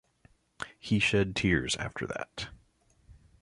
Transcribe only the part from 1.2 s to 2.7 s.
tears after that.